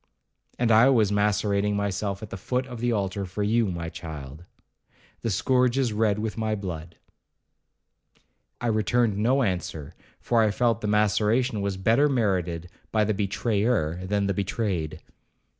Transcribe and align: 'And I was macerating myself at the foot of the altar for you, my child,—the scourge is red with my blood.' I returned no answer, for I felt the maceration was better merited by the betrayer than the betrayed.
'And 0.57 0.71
I 0.71 0.89
was 0.89 1.11
macerating 1.11 1.75
myself 1.75 2.23
at 2.23 2.31
the 2.31 2.35
foot 2.35 2.65
of 2.65 2.79
the 2.79 2.91
altar 2.91 3.23
for 3.23 3.43
you, 3.43 3.67
my 3.67 3.87
child,—the 3.87 5.29
scourge 5.29 5.77
is 5.77 5.93
red 5.93 6.17
with 6.17 6.39
my 6.39 6.55
blood.' 6.55 6.97
I 8.59 8.65
returned 8.65 9.19
no 9.19 9.43
answer, 9.43 9.93
for 10.19 10.41
I 10.41 10.49
felt 10.49 10.81
the 10.81 10.87
maceration 10.87 11.61
was 11.61 11.77
better 11.77 12.09
merited 12.09 12.67
by 12.91 13.03
the 13.03 13.13
betrayer 13.13 14.03
than 14.03 14.25
the 14.25 14.33
betrayed. 14.33 15.03